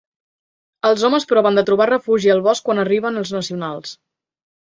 Els 0.87 1.03
homes 1.09 1.27
proven 1.31 1.59
de 1.59 1.63
trobar 1.67 1.87
refugi 1.89 2.33
al 2.37 2.41
bosc 2.49 2.67
quan 2.71 2.83
arriben 2.85 3.21
els 3.23 3.35
Nacionals. 3.37 3.95